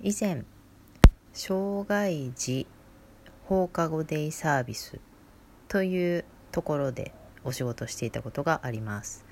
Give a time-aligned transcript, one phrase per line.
[0.00, 0.44] 以前
[1.32, 2.68] 障害児
[3.46, 5.00] 放課後デイサービス
[5.66, 9.24] というところでお仕事していたことがあります、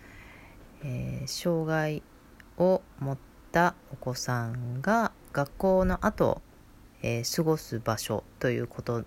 [0.83, 2.03] えー、障害
[2.59, 3.19] を持っ
[3.53, 6.43] たお子さんが学校の後、
[7.01, 9.05] えー、過ごす場所ということ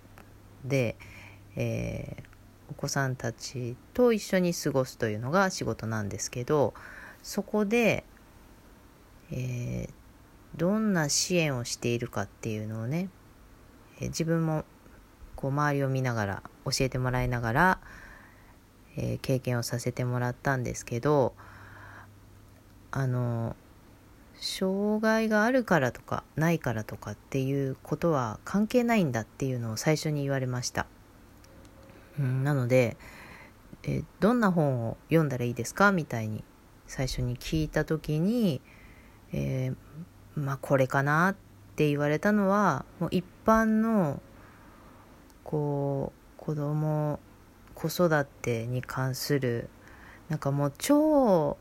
[0.64, 0.96] で、
[1.56, 2.24] えー、
[2.70, 6.72] お子さんたちと一緒に過ごすというのが仕事なんですけど
[7.22, 8.04] そこで、
[9.30, 9.99] えー、
[10.56, 13.08] どんな支援をしているかっていうのをね、
[14.00, 14.64] え、自分も
[15.36, 17.78] こう周りを見ながら教えてもらいながら、
[18.96, 21.34] えー、経験をさせてもらったんですけど
[22.90, 23.56] あの
[24.34, 30.86] 障害があるからとかないからとかっていうことは関係ないんだっていうのを最初に言われました。
[32.18, 32.96] うん、なので、
[33.82, 35.92] えどんな本を読んだらいいですか？
[35.92, 36.42] みたいに
[36.86, 38.60] 最初に聞いた時に、
[39.32, 39.76] えー、
[40.36, 41.34] まあこれかなっ
[41.76, 44.20] て言われたのはもう一般の
[45.44, 47.18] こう子供
[47.74, 49.68] 子育てに関する
[50.28, 51.56] なんかもう超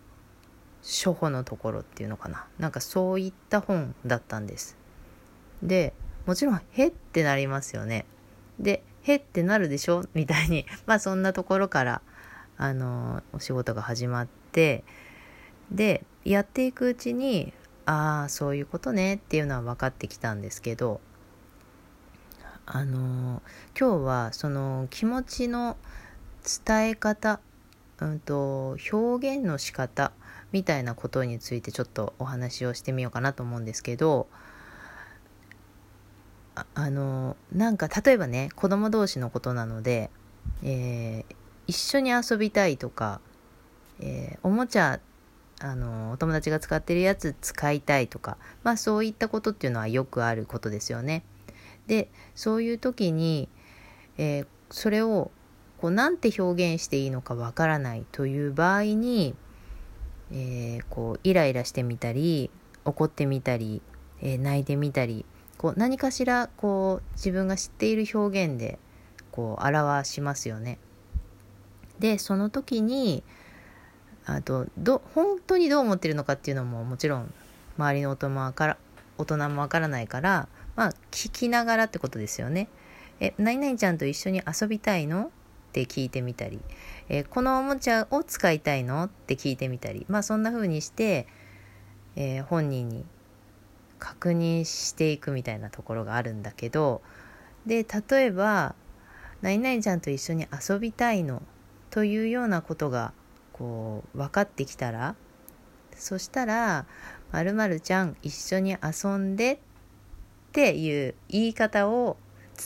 [0.82, 2.46] 初歩のところっていうのかな。
[2.58, 4.78] なんかそういった本だったんです。
[5.62, 5.94] で
[6.26, 8.06] もちろん「へ」ってなりますよね。
[8.60, 12.02] で「へ」ってなるでしょみたいに まあそんなところから
[12.58, 14.84] あのお仕事が始まって
[15.72, 17.54] でやっていくうちに
[17.90, 21.02] ああそういうことねっていうのは分かってきたんですけど
[22.68, 23.42] あの
[23.76, 25.76] 今日はその気持ちの
[26.68, 27.40] 伝え方、
[28.00, 30.12] うんと、表現の仕方
[30.52, 34.28] みたいなことについてちょっとお話をしてみようかなと思うんですけど
[36.54, 40.12] ああのなんか例えばね子供同士のことなので、
[40.64, 43.20] えー、一緒に遊びたいとか、
[44.00, 45.00] えー、おもちゃ
[45.60, 51.24] あのお友達が使ってるやつ使いたいとかまあそういったことっていうのはよくあることですよね。
[51.88, 53.50] でそういう時に、
[54.18, 55.32] えー、それを
[55.80, 59.36] こうなんて表現していいのかわからないという場合に、
[60.32, 62.52] えー、こうイライラしてみたり
[62.86, 63.82] 怒ってみたり、
[64.22, 65.26] えー、泣いてみたり
[65.58, 68.80] こう何かしらこう自分が知っている表現で
[69.32, 70.80] こう表しますよね。
[72.00, 73.24] でその時に
[74.36, 77.34] あとど本当にどう思ってるのかっていうのももちろん
[77.78, 78.78] 周りの大人から
[79.18, 82.70] 大人もわからないからまあ聞きながらってことですよね。
[83.20, 85.26] え何々ちゃんと一緒に遊びたいの
[85.70, 86.62] って聞いてみたり、
[87.10, 90.06] えこのおもちゃを使いたいのって聞いてみたり。
[90.08, 91.28] まあそんな風にして、
[92.16, 93.06] えー、本人に
[94.00, 97.02] 確認していくみたいなところがあるんだけど。
[97.66, 98.74] で例えば
[99.42, 101.42] 「何々ちゃんと一緒に遊びたいの」
[101.92, 103.14] というようなことが
[103.60, 105.16] こう分かってきたら
[105.94, 106.86] そしたら
[107.32, 109.54] 「まるちゃん一緒に遊んで」
[110.50, 112.16] っていう言い方を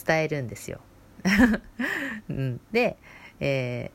[0.06, 0.80] 伝えるんですよ。
[2.30, 2.96] うん、で、
[3.40, 3.90] え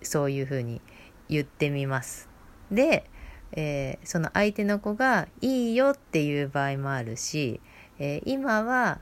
[0.00, 0.80] ー、そういうふうに
[1.28, 2.28] 言ってみます。
[2.70, 3.04] で、
[3.52, 7.60] えー、その相手の子が「いいよ」っていう場合もあるし、
[7.98, 9.00] えー、今は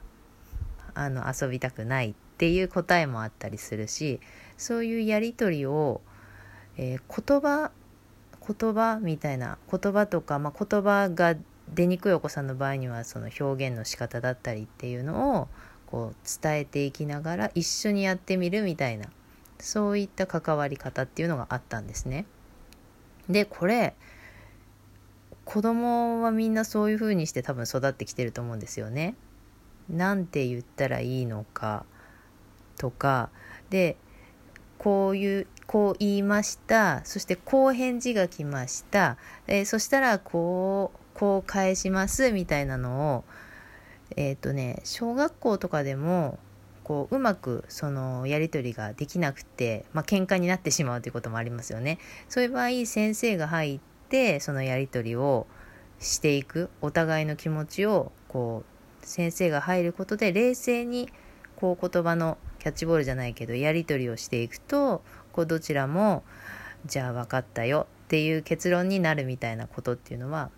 [0.94, 4.20] あの遊びたくないっていう答えもあったりするし
[4.56, 6.00] そういうやり取りを
[6.76, 7.70] えー、言葉
[8.46, 11.34] 言葉みたいな言葉とか、まあ、言葉が
[11.74, 15.48] 出にくいお子さんの場合にはその表現の仕方だったりっていうのを
[15.86, 19.06] こう伝えていきながら一緒にやってみるみたいな
[19.58, 22.26] そういった関わり方っていうのがあったんですね。
[23.28, 23.94] でこれ
[25.44, 29.14] 子供はみんなそういう風にして多分育ってきてると思うんですよね。
[29.88, 31.84] なんて言ったらいいのか
[32.78, 33.30] とか
[33.70, 33.96] で
[34.78, 39.16] こういうこう言いましたそしてこう返事が来ました、
[39.46, 43.24] えー、そしたらこうこう返しますみたいなのを
[44.16, 46.38] えっ、ー、とね小学校とかでも
[46.86, 51.98] こううまくそのやり取りができなくて、まあ喧嘩になってしまうということもありますよね。
[52.28, 55.48] そういう場合先生が入ってそのやり取りを
[55.98, 58.62] していくお互いの気持ちをこ
[59.02, 61.08] う先生が入ることで冷静に
[61.56, 66.24] こう言葉のキャッチボールじゃないけどやり取りをしていくとこうどちらも
[66.84, 70.50] じゃあ分かったよっていう結論になるみたいなことっていうのは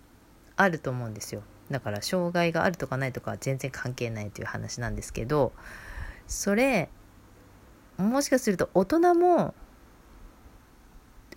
[0.55, 5.51] あると思うんですよだから障害があるとかないとかは全然関係ないという話なんですけど
[6.25, 6.89] それ
[7.97, 9.53] もしかすると大人も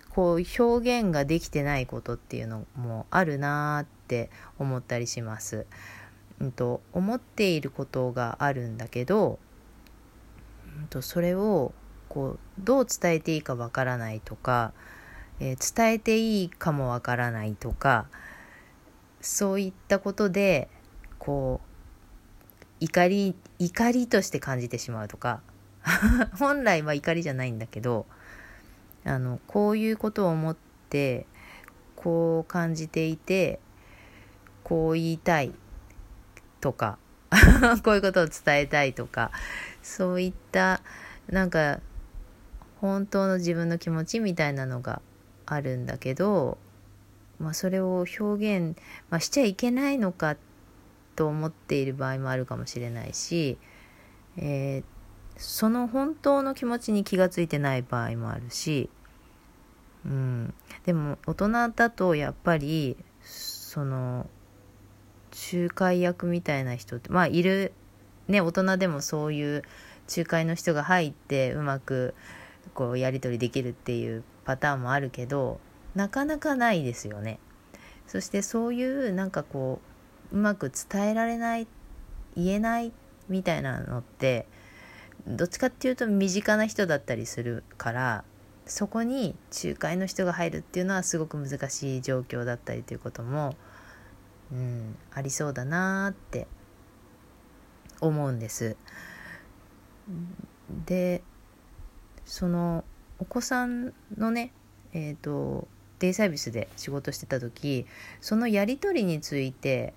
[0.09, 5.67] こう表現ができてないことっていうのもあるなーって思ったりします。
[6.39, 9.37] うんと、思っていることがあるんだけど
[10.89, 11.73] とそれを
[12.09, 14.73] こうどう伝えていいかわからないとか、
[15.39, 18.05] えー、伝えていいかもわからないとか
[19.21, 20.69] そういったことで
[21.17, 21.73] こう
[22.79, 25.41] 怒り怒りとして感じてしまうとか
[26.37, 28.05] 本来は怒りじゃないんだけど
[29.05, 30.57] あのこういうことを思っ
[30.89, 31.25] て
[31.95, 33.59] こう感じていて
[34.63, 35.53] こう言いたい
[36.61, 36.97] とか
[37.83, 39.31] こういうことを伝えたいとか
[39.83, 40.81] そういった
[41.29, 41.79] なんか
[42.81, 45.01] 本当の自分の気持ちみたいなのが
[45.45, 46.57] あるんだけど、
[47.39, 48.77] まあ、それを表現、
[49.09, 50.35] まあ、しちゃいけないのか
[51.15, 53.57] と思っている場合もあるかもしれないし、
[54.37, 54.83] えー、
[55.37, 58.89] その本当の気持ちに気がついてない場合もあるし、
[60.05, 60.53] うん、
[60.85, 64.27] でも大人だとやっぱりその
[65.53, 67.73] 仲介役みたいな人ってまあいる
[68.27, 69.63] ね大人でもそういう
[70.15, 72.13] 仲介の人が入ってうまく
[72.73, 75.59] こうやり取りできるっていうパターンもあるけど
[75.95, 77.39] なかなかないですよね。
[78.07, 79.79] そしてそういうなんかこ
[80.31, 81.67] ううまく伝えられない
[82.35, 82.91] 言えない
[83.29, 84.47] みたいなのって
[85.27, 88.23] どっちかっていうと身近な人だったりするから
[88.65, 93.55] そこに仲介の人が入るっていうのはすごく難しい状況だったりということも、
[94.51, 96.47] うん、ありそうだなって
[98.07, 98.75] 思うんです。
[100.85, 101.21] で
[102.25, 102.83] その
[103.19, 104.51] お子さんのね
[104.93, 105.67] えっ、ー、と
[105.99, 107.85] デイサービスで仕事してた時
[108.21, 109.93] そのやり取りについて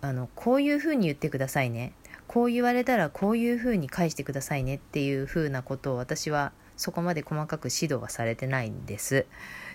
[0.00, 1.92] あのこういうふうに言ってくださいね
[2.26, 9.26] こう言われたらこういうふうに返してくださいねっていうふうなことを私はそこまで細かく指導はされてないんです。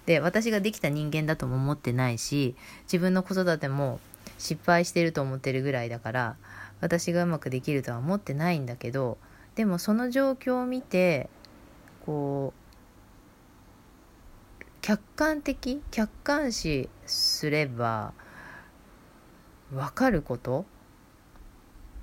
[0.05, 3.99] で私ができた人間だとも思ってないし自分の子育ても
[4.37, 6.35] 失敗してると思ってるぐらいだから
[6.83, 9.17] 私がうまくできるとは思ってないんだけど
[9.55, 11.29] でもその状況を見て
[12.05, 12.59] こう
[14.81, 18.11] 客観的客観視すれば
[19.71, 20.65] 分かること？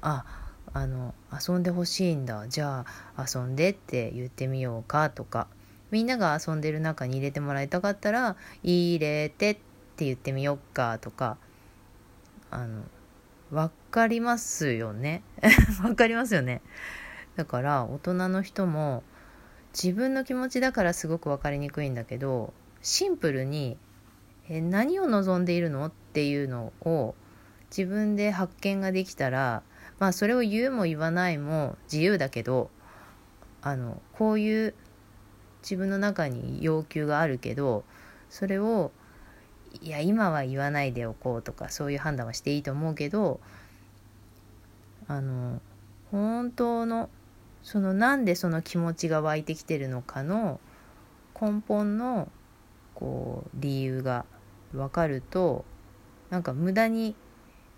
[0.01, 0.25] あ
[0.73, 2.49] あの遊んでほしいんだ。
[2.49, 2.87] じゃ
[3.17, 5.47] あ遊んでって言ってみようかとか。
[5.91, 9.55] みんなが遊んでる中に入れてもらいたかったら入れてっ
[9.97, 11.37] て言ってみようかとか。
[12.51, 12.83] あの
[13.51, 15.23] 分かりますよね。
[15.83, 16.63] 分かりますよね。
[17.37, 19.03] だから大人の人も
[19.73, 22.53] 自分の気持ちだからすごく分かりにくいんだけど
[22.83, 23.77] シンプルに
[24.49, 27.15] え何を望んでいるのっていうのを
[27.71, 29.63] 自分で発見ができたら
[29.99, 32.71] まあそれを言うも言わないも自由だけど
[33.63, 34.75] あのこういう
[35.63, 37.85] 自分の中に要求があるけど
[38.29, 38.91] それを
[39.83, 43.41] いや今は言わないでおこうとかそういう判断はしていいと思うけど
[45.07, 45.61] あの
[46.11, 47.09] 本当の
[47.63, 50.61] そのなんでその気持ちが湧いてきてるのかの
[51.41, 52.29] 根本の
[52.95, 54.25] こう理由が
[54.73, 55.65] 分かると
[56.31, 57.15] なんか無駄に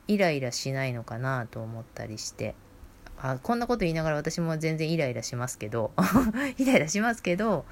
[0.08, 2.54] イライラしないのかなと思ったりして。
[3.24, 5.92] あこんなこと言いながら私も全然イライラしますけど。
[6.58, 7.64] イライラしますけど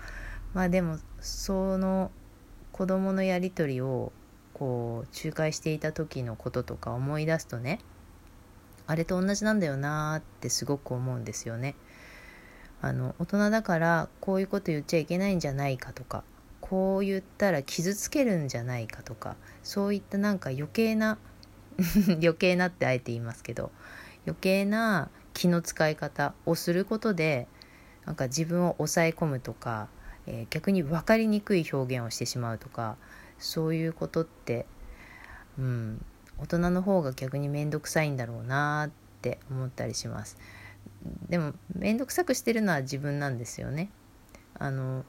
[0.54, 2.12] まあでもその
[2.80, 4.10] 子供のやり取りを
[4.54, 7.78] こう仲介していた時のこととか思い出すとね
[8.86, 11.74] あれと同じなんだよなーってすごく思うんですよね。
[12.80, 16.24] あの大人だからこういうこと言っちゃいけないんじゃないかとか
[16.62, 21.18] こう言ったら傷つけるんじゃないかとかそういったなんか余計な
[22.08, 23.72] 余計なってあえて言いますけど
[24.24, 27.46] 余計な気の使い方をすることで
[28.06, 29.90] なんか自分を抑え込むとか、
[30.26, 32.96] えー、逆に分かりにくい表現をしてしまうとか
[33.38, 34.66] そういうことって、
[35.58, 36.04] うん、
[36.38, 38.90] 大人の方が逆に面倒くさいんだろうなっ
[39.22, 40.38] て思ったりします。
[41.28, 43.90] でも面倒くさくしてるのは自分なんですよね。
[44.58, 45.04] あの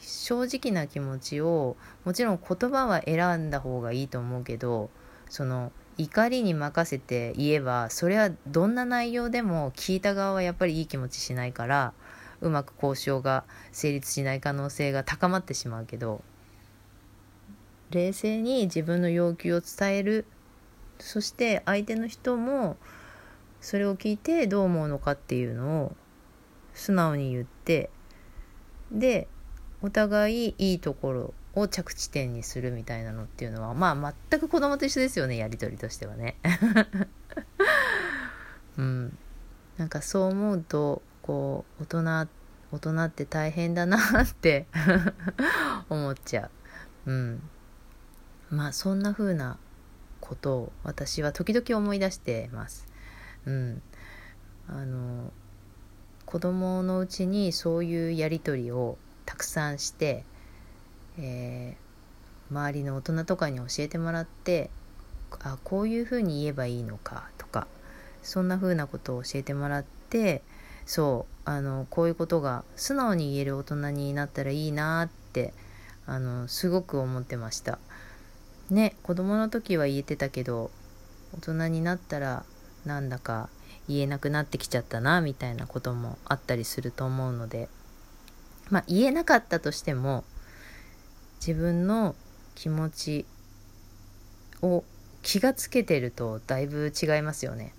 [0.00, 4.90] 正直な気持ちをもちろん言葉は選んだ方がいいと思うけど
[5.28, 11.92] その怒りに任せて言えばそれはどんな内容でも聞いた側はやっぱりいい気持ちしないから
[12.40, 16.22] うまく交渉が成立しない可能性が高まってしまうけど
[17.90, 20.26] 冷静に自分の要求を伝える
[20.98, 22.76] そして相手の人も
[23.60, 25.96] それを聞いてどう思うのかっていうのを
[26.74, 27.90] 素直に言って
[28.92, 29.28] で
[29.82, 36.36] お互いいいところを着地点にするみたいなのっていうのはまあ全く子供と一緒ですよねやり取りとしてはね。
[38.76, 39.16] うん、
[39.78, 42.30] なんかそう思うとこう大人
[42.72, 44.66] 大人って大変だなって
[45.88, 46.50] 思っちゃ
[47.06, 47.10] う。
[47.10, 47.42] うん、
[48.50, 49.58] まあそんな風な
[50.20, 52.86] ことを私は時々思い出してます。
[53.46, 53.82] うん、
[54.68, 55.32] あの
[56.24, 60.24] 子供のうちにそういうやり取りをたくさんして
[61.18, 64.70] えー、周りの大人とかに教えてもらって
[65.40, 67.66] あこういうふうに言えばいいのかとか
[68.22, 70.42] そんな風なことを教えてもらって
[70.86, 75.52] そうあのこういうことが素直に言える大人になったらいいなって
[76.06, 77.78] あのすごく思ってました。
[78.70, 80.70] ね子供の時は言えてたけど
[81.36, 82.44] 大人になったら
[82.84, 83.48] なんだか
[83.88, 87.68] 言えなくなってきちゃったなみたいなこともあったりすると思うので。
[88.70, 90.24] まあ言えなかったとしても
[91.40, 92.14] 自分の
[92.54, 93.26] 気持ち
[94.62, 94.84] を
[95.22, 97.74] 気がつけてるとだいぶ違いますよね。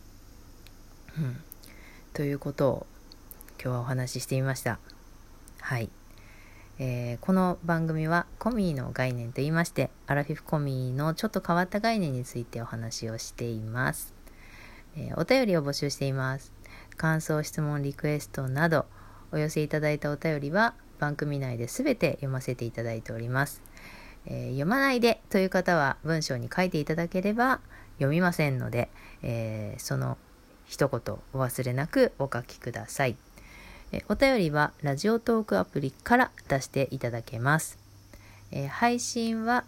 [1.18, 1.42] うん、
[2.14, 2.88] ということを
[3.62, 4.80] 今日はお話ししてみました。
[5.62, 5.90] はい。
[6.80, 14.14] えー、この番組はコミーの概念と言いましてアラフィフコミーのちょっと変わった概念についてお話をしています、
[14.96, 16.54] えー、お便りを募集しています
[16.96, 18.86] 感想質問リクエストなど
[19.32, 23.64] お寄せいただいたお便りは番組内で全て読ませていただいております、
[24.28, 27.60] えー、読まないでという方は文章に書いていただければ
[27.96, 28.92] 読みませんので、
[29.24, 30.20] えその
[30.68, 33.18] 一言お忘れなくお書きください
[33.92, 37.78] えお便りはラジオトークアプリから出していただけます。
[38.52, 39.64] え配信は、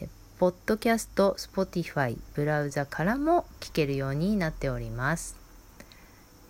[0.00, 5.36] えポッドキャスト、Spotify、ブラウザからも聞けるようになっております。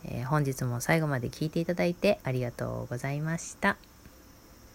[0.05, 3.77] え本日も最後まで聞いていただいてありがとうございました。